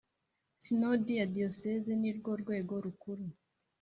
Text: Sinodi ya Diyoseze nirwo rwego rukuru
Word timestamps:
Sinodi 0.63 1.13
ya 1.19 1.25
Diyoseze 1.35 1.91
nirwo 2.01 2.31
rwego 2.41 2.73
rukuru 2.85 3.25